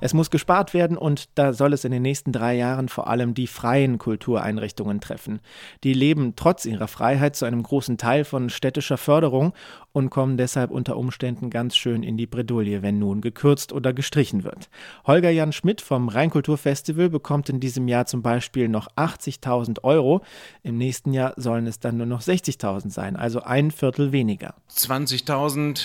Es 0.00 0.14
muss 0.14 0.30
gespart 0.30 0.74
werden 0.74 0.96
und 0.96 1.28
da 1.34 1.52
soll 1.52 1.72
es 1.72 1.84
in 1.84 1.90
den 1.90 2.02
nächsten 2.02 2.30
drei 2.30 2.54
Jahren 2.54 2.88
vor 2.88 3.08
allem 3.08 3.34
die 3.34 3.48
freien 3.48 3.98
Kultureinrichtungen 3.98 5.00
treffen. 5.00 5.40
Die 5.82 5.92
leben 5.92 6.34
trotz 6.36 6.66
ihrer 6.66 6.86
Freiheit 6.86 7.34
zu 7.34 7.44
einem 7.46 7.64
großen 7.64 7.98
Teil 7.98 8.24
von 8.24 8.48
städtischer 8.48 8.96
Förderung 8.96 9.54
und 9.92 10.10
kommen 10.10 10.36
deshalb 10.36 10.70
unter 10.70 10.96
Umständen 10.96 11.50
ganz 11.50 11.76
schön 11.76 12.04
in 12.04 12.16
die 12.16 12.26
Bredouille, 12.26 12.82
wenn 12.82 13.00
nun 13.00 13.20
gekürzt 13.20 13.72
oder 13.72 13.92
gestrichen 13.92 14.44
wird. 14.44 14.70
Holger 15.04 15.30
Jan 15.30 15.52
Schmidt 15.52 15.80
vom 15.80 16.08
Rheinkulturfestival 16.08 17.10
bekommt 17.10 17.48
in 17.48 17.58
diesem 17.58 17.88
Jahr 17.88 18.06
zum 18.06 18.22
Beispiel 18.22 18.68
noch 18.68 18.88
80.000 18.94 19.82
Euro. 19.82 20.22
Im 20.62 20.78
nächsten 20.78 21.12
Jahr 21.12 21.34
sollen 21.36 21.66
es 21.66 21.80
dann 21.80 21.96
nur 21.96 22.06
noch 22.06 22.22
60.000 22.22 22.90
sein, 22.90 23.16
also 23.16 23.42
ein 23.42 23.72
Viertel 23.72 24.12
weniger. 24.12 24.54
20.000 24.70 25.84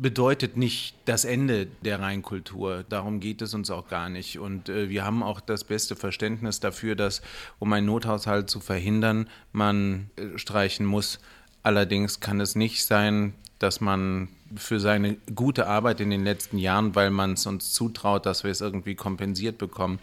bedeutet 0.00 0.56
nicht 0.56 0.94
das 1.04 1.24
Ende 1.24 1.66
der 1.82 2.00
Rheinkultur. 2.00 2.84
Darum 2.88 3.20
geht 3.20 3.42
es 3.42 3.52
uns 3.52 3.70
auch 3.70 3.88
gar 3.88 4.08
nicht. 4.08 4.38
Und 4.38 4.68
äh, 4.68 4.88
wir 4.88 5.04
haben 5.04 5.22
auch 5.22 5.40
das 5.40 5.64
beste 5.64 5.94
Verständnis 5.94 6.58
dafür, 6.58 6.96
dass, 6.96 7.20
um 7.58 7.72
einen 7.72 7.86
Nothaushalt 7.86 8.48
zu 8.48 8.60
verhindern, 8.60 9.28
man 9.52 10.10
äh, 10.16 10.38
streichen 10.38 10.86
muss. 10.86 11.20
Allerdings 11.62 12.20
kann 12.20 12.40
es 12.40 12.54
nicht 12.54 12.86
sein, 12.86 13.34
dass 13.58 13.82
man 13.82 14.28
für 14.56 14.80
seine 14.80 15.16
gute 15.34 15.66
Arbeit 15.66 16.00
in 16.00 16.08
den 16.08 16.24
letzten 16.24 16.56
Jahren, 16.56 16.94
weil 16.94 17.10
man 17.10 17.34
es 17.34 17.46
uns 17.46 17.72
zutraut, 17.72 18.24
dass 18.24 18.42
wir 18.42 18.50
es 18.50 18.62
irgendwie 18.62 18.94
kompensiert 18.94 19.58
bekommen, 19.58 19.98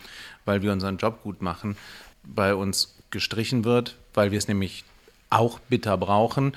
weil 0.46 0.62
wir 0.62 0.72
unseren 0.72 0.98
Job 0.98 1.24
gut 1.24 1.42
machen, 1.42 1.76
bei 2.24 2.54
uns 2.54 2.96
gestrichen 3.10 3.66
wird, 3.66 3.98
weil 4.14 4.30
wir 4.32 4.38
es 4.38 4.48
nämlich 4.48 4.86
auch 5.32 5.60
bitter 5.60 5.98
brauchen 5.98 6.56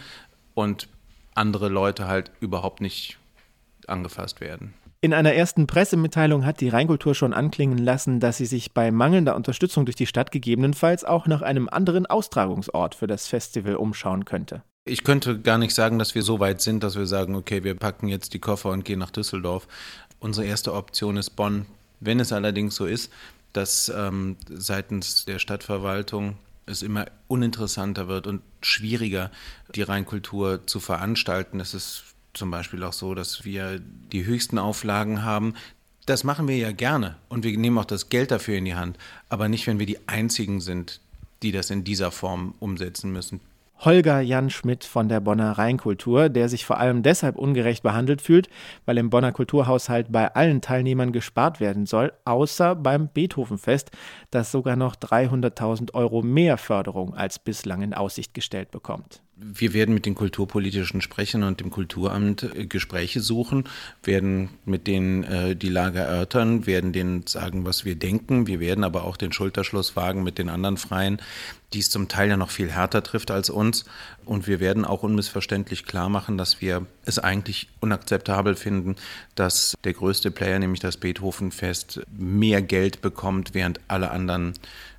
und 0.55 0.89
andere 1.35 1.69
Leute 1.69 2.07
halt 2.07 2.31
überhaupt 2.41 2.83
nicht 2.83 3.20
angefasst 3.91 4.41
werden. 4.41 4.75
In 5.03 5.15
einer 5.15 5.33
ersten 5.33 5.67
Pressemitteilung 5.67 6.45
hat 6.45 6.61
die 6.61 6.69
Rheinkultur 6.69 7.15
schon 7.15 7.33
anklingen 7.33 7.79
lassen, 7.79 8.21
dass 8.21 8.37
sie 8.37 8.45
sich 8.45 8.73
bei 8.73 8.91
mangelnder 8.91 9.35
Unterstützung 9.35 9.87
durch 9.87 9.97
die 9.97 10.07
Stadt 10.07 10.31
gegebenenfalls 10.31 11.05
auch 11.05 11.27
nach 11.27 11.41
einem 11.41 11.71
anderen 11.71 12.05
Austragungsort 12.05 12.95
für 12.95 13.07
das 13.07 13.27
Festival 13.27 13.77
umschauen 13.77 14.27
könnte. 14.27 14.63
Ich 14.85 15.03
könnte 15.03 15.41
gar 15.41 15.57
nicht 15.57 15.75
sagen, 15.75 15.99
dass 15.99 16.15
wir 16.15 16.23
so 16.23 16.39
weit 16.39 16.61
sind, 16.61 16.83
dass 16.83 16.97
wir 16.97 17.07
sagen, 17.07 17.35
okay, 17.35 17.65
wir 17.65 17.75
packen 17.75 18.09
jetzt 18.09 18.35
die 18.35 18.41
Koffer 18.41 18.71
und 18.71 18.85
gehen 18.85 18.99
nach 18.99 19.11
Düsseldorf. 19.11 19.69
Unsere 20.19 20.47
erste 20.47 20.75
Option 20.75 21.17
ist 21.17 21.31
Bonn. 21.31 21.65
Wenn 22.01 22.21
es 22.21 22.33
allerdings 22.33 22.75
so 22.75 22.85
ist, 22.85 23.11
dass 23.55 23.91
ähm, 23.95 24.37
seitens 24.49 25.25
der 25.25 25.39
Stadtverwaltung 25.39 26.37
es 26.67 26.83
immer 26.83 27.07
uninteressanter 27.27 28.07
wird 28.09 28.27
und 28.27 28.43
schwieriger, 28.61 29.31
die 29.75 29.83
Rheinkultur 29.83 30.67
zu 30.67 30.79
veranstalten, 30.79 31.61
ist 31.61 31.75
es 31.75 32.05
zum 32.35 32.51
Beispiel 32.51 32.83
auch 32.85 32.93
so, 32.93 33.15
dass 33.15 33.45
wir 33.45 33.81
die 33.81 34.25
höchsten 34.25 34.59
Auflagen 34.59 35.23
haben. 35.23 35.55
Das 36.07 36.25
machen 36.25 36.49
wir 36.49 36.57
ja 36.57 36.73
gerne 36.73 37.17
und 37.29 37.45
wir 37.45 37.57
nehmen 37.57 37.79
auch 37.79 37.85
das 37.85 38.09
Geld 38.09 38.31
dafür 38.31 38.57
in 38.57 38.65
die 38.65 38.75
Hand, 38.75 38.99
aber 39.29 39.49
nicht, 39.49 39.67
wenn 39.67 39.79
wir 39.79 39.87
die 39.87 40.09
Einzigen 40.09 40.61
sind, 40.61 41.01
die 41.43 41.53
das 41.53 41.71
in 41.71 41.85
dieser 41.85 42.11
Form 42.11 42.55
umsetzen 42.59 43.13
müssen. 43.13 43.41
Holger 43.83 44.21
Jan 44.21 44.51
Schmidt 44.51 44.85
von 44.85 45.09
der 45.09 45.21
Bonner 45.21 45.53
Rheinkultur, 45.53 46.29
der 46.29 46.51
sich 46.51 46.67
vor 46.67 46.79
allem 46.79 47.03
deshalb 47.03 47.37
ungerecht 47.37 47.83
behandelt 47.83 48.21
fühlt, 48.21 48.51
weil 48.85 48.99
im 48.99 49.09
Bonner 49.09 49.33
Kulturhaushalt 49.33 50.13
bei 50.13 50.35
allen 50.35 50.61
Teilnehmern 50.61 51.13
gespart 51.13 51.61
werden 51.61 51.87
soll, 51.87 52.13
außer 52.27 52.75
beim 52.75 53.09
Beethovenfest, 53.09 53.91
das 54.31 54.53
sogar 54.53 54.77
noch 54.77 54.97
300.000 54.97 55.95
Euro 55.95 56.21
mehr 56.21 56.59
Förderung 56.59 57.15
als 57.15 57.39
bislang 57.39 57.81
in 57.81 57.95
Aussicht 57.95 58.35
gestellt 58.35 58.71
bekommt 58.71 59.23
wir 59.43 59.73
werden 59.73 59.95
mit 59.95 60.07
den 60.07 60.15
Kulturpolitischen 60.15 61.01
sprechen 61.01 61.43
und 61.43 61.61
dem 61.61 61.71
Kulturamt 61.71 62.43
äh, 62.43 62.67
Gespräche 62.67 63.21
suchen, 63.21 63.65
werden 64.03 64.51
mit 64.65 64.87
denen 64.87 65.25
äh, 65.25 65.57
die 65.57 65.69
Lage 65.69 66.01
erörtern, 66.01 66.67
werden 66.67 66.93
denen 66.93 67.27
sagen, 67.27 67.65
was 67.65 67.85
wir 67.85 67.95
denken. 67.95 68.47
Wir 68.47 68.61
werden 68.61 68.85
aber 68.85 69.05
auch 69.05 69.17
den 69.17 69.33
Schulterschluss 69.33 69.97
wagen 69.97 70.23
mit 70.23 70.39
den 70.39 70.49
anderen 70.49 70.77
Freien, 70.77 71.21
die 71.73 71.79
es 71.79 71.91
zum 71.91 72.09
Teil 72.09 72.29
ja 72.29 72.37
noch 72.37 72.51
viel 72.51 72.71
härter 72.71 73.03
trifft 73.03 73.31
als 73.31 73.51
uns. 73.51 73.85
Und 74.25 74.47
wir 74.47 74.61
werden 74.61 74.85
auch 74.85 75.03
unmissverständlich 75.03 75.85
klar 75.85 76.09
machen, 76.09 76.37
dass 76.37 76.61
wir 76.61 76.87
es 77.05 77.19
eigentlich 77.19 77.69
unakzeptabel 77.81 78.55
finden, 78.55 78.97
dass 79.35 79.75
der 79.85 79.95
größte 79.95 80.31
Player, 80.31 80.59
nämlich 80.59 80.81
das 80.81 80.97
Beethovenfest, 80.97 82.03
mehr 82.17 82.63
Geld 82.63 83.01
bekommt, 83.01 83.55
während 83.55 83.81
alle 83.89 84.11
anderen 84.11 84.55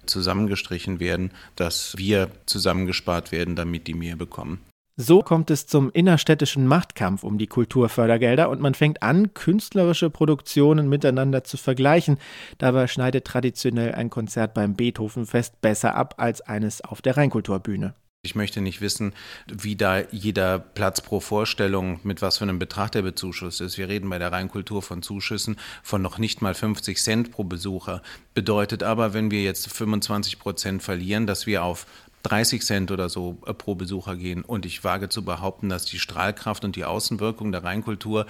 zusammengestrichen 0.06 1.00
werden, 1.00 1.32
dass 1.56 1.98
wir 1.98 2.30
zusammengespart 2.46 3.32
werden, 3.32 3.56
damit 3.56 3.88
die 3.88 3.94
mehr 3.94 4.16
bekommen. 4.16 4.60
So 4.98 5.22
kommt 5.22 5.50
es 5.50 5.68
zum 5.68 5.90
innerstädtischen 5.92 6.68
Machtkampf 6.68 7.24
um 7.24 7.38
die 7.38 7.48
Kulturfördergelder 7.48 8.50
und 8.50 8.62
man 8.62 8.76
fängt 8.76 9.02
an, 9.02 9.34
künstlerische 9.34 10.10
Produktionen 10.10 10.90
miteinander 10.90 11.44
zu 11.44 11.58
vergleichen. 11.58 12.18
Dabei 12.58 12.88
schneidet 12.88 13.26
traditionell 13.26 13.94
ein 13.94 14.10
Konzert 14.10 14.54
beim 14.54 14.76
Beethovenfest 14.76 15.62
besser 15.62 15.96
ab 15.96 16.16
als 16.18 16.42
eines 16.42 16.82
auf 16.82 17.02
der 17.02 17.18
Rheinkulturbühne. 17.18 17.96
Ich 18.24 18.36
möchte 18.36 18.62
nicht 18.62 18.82
wissen, 18.82 19.16
wie 19.48 19.76
da 19.76 20.02
jeder 20.12 20.60
Platz 20.60 21.02
pro 21.02 21.20
Vorstellung 21.20 22.00
mit 22.04 22.22
was 22.22 22.38
für 22.38 22.44
einem 22.44 22.60
Betrag 22.60 22.92
der 22.92 23.02
bezuschusst 23.02 23.62
ist. 23.62 23.80
Wir 23.80 23.90
reden 23.90 24.12
bei 24.12 24.20
der 24.20 24.32
Rheinkultur 24.32 24.84
von 24.84 25.02
Zuschüssen 25.02 25.58
von 25.82 26.04
noch 26.04 26.20
nicht 26.20 26.40
mal 26.40 26.54
50 26.54 27.02
Cent 27.02 27.32
pro 27.32 27.44
Besucher. 27.44 28.04
Bedeutet 28.36 28.84
aber, 28.84 29.16
wenn 29.16 29.32
wir 29.32 29.42
jetzt 29.42 29.74
25 29.74 30.38
Prozent 30.38 30.84
verlieren, 30.84 31.26
dass 31.26 31.48
wir 31.48 31.64
auf 31.64 31.88
30 32.22 32.62
Cent 32.62 32.92
oder 32.92 33.10
so 33.10 33.40
äh, 33.48 33.56
pro 33.56 33.74
Besucher 33.74 34.16
gehen. 34.16 34.44
Und 34.44 34.68
ich 34.68 34.84
wage 34.84 35.10
zu 35.10 35.26
behaupten, 35.26 35.70
dass 35.70 35.86
die 35.86 35.98
Strahlkraft 35.98 36.64
und 36.64 36.76
die 36.76 36.86
Außenwirkung 36.86 37.52
der 37.52 37.64
Rheinkultur 37.64 38.28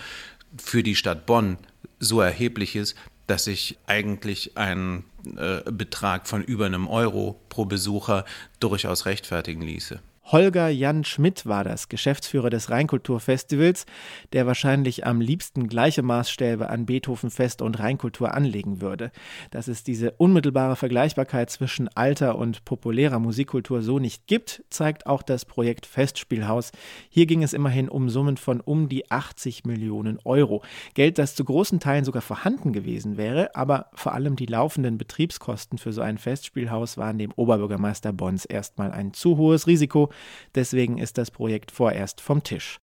für 0.57 0.83
die 0.83 0.95
Stadt 0.95 1.25
Bonn 1.25 1.57
so 1.99 2.21
erheblich 2.21 2.77
ist, 2.77 2.95
dass 3.27 3.47
ich 3.47 3.77
eigentlich 3.85 4.57
einen 4.57 5.05
äh, 5.37 5.61
Betrag 5.71 6.27
von 6.27 6.43
über 6.43 6.65
einem 6.65 6.87
Euro 6.87 7.39
pro 7.49 7.65
Besucher 7.65 8.25
durchaus 8.59 9.05
rechtfertigen 9.05 9.61
ließe. 9.61 9.99
Holger 10.23 10.69
Jan 10.69 11.03
Schmidt 11.03 11.45
war 11.45 11.63
das, 11.63 11.89
Geschäftsführer 11.89 12.49
des 12.49 12.69
Rheinkulturfestivals, 12.69 13.85
der 14.31 14.45
wahrscheinlich 14.45 15.05
am 15.05 15.19
liebsten 15.19 15.67
gleiche 15.67 16.03
Maßstäbe 16.03 16.69
an 16.69 16.85
Beethovenfest 16.85 17.61
und 17.61 17.79
Rheinkultur 17.79 18.33
anlegen 18.33 18.79
würde. 18.79 19.11
Dass 19.49 19.67
es 19.67 19.83
diese 19.83 20.11
unmittelbare 20.11 20.77
Vergleichbarkeit 20.77 21.49
zwischen 21.49 21.89
alter 21.95 22.37
und 22.37 22.63
populärer 22.63 23.19
Musikkultur 23.19 23.81
so 23.81 23.99
nicht 23.99 24.27
gibt, 24.27 24.63
zeigt 24.69 25.05
auch 25.05 25.21
das 25.21 25.43
Projekt 25.43 25.85
Festspielhaus. 25.85 26.71
Hier 27.09 27.25
ging 27.25 27.43
es 27.43 27.51
immerhin 27.51 27.89
um 27.89 28.09
Summen 28.09 28.37
von 28.37 28.61
um 28.61 28.87
die 28.87 29.11
80 29.11 29.65
Millionen 29.65 30.17
Euro. 30.23 30.63
Geld, 30.93 31.17
das 31.17 31.35
zu 31.35 31.43
großen 31.43 31.81
Teilen 31.81 32.05
sogar 32.05 32.21
vorhanden 32.21 32.71
gewesen 32.71 33.17
wäre, 33.17 33.53
aber 33.55 33.87
vor 33.95 34.13
allem 34.13 34.37
die 34.37 34.45
laufenden 34.45 34.97
Betriebskosten 34.97 35.77
für 35.77 35.91
so 35.91 36.01
ein 36.01 36.19
Festspielhaus 36.19 36.97
waren 36.97 37.17
dem 37.17 37.33
Oberbürgermeister 37.35 38.13
Bonns 38.13 38.45
erstmal 38.45 38.91
ein 38.91 39.13
zu 39.13 39.35
hohes 39.35 39.67
Risiko. 39.67 40.09
Deswegen 40.55 40.97
ist 40.97 41.17
das 41.17 41.31
Projekt 41.31 41.71
vorerst 41.71 42.21
vom 42.21 42.43
Tisch. 42.43 42.79